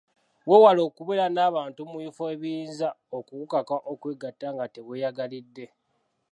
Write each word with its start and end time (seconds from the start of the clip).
Weewale 0.49 0.81
okubeera 0.87 1.25
n'abantu 1.31 1.81
mu 1.89 1.97
bifo 2.03 2.23
ebiyinza 2.33 2.89
okukukaka 3.17 3.75
okwegatta 3.91 4.47
nga 4.53 4.65
teweeyagalidde. 4.73 5.65